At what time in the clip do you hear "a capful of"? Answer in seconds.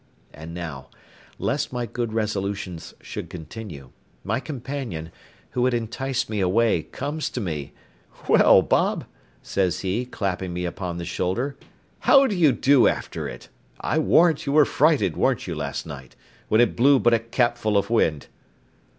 17.13-17.91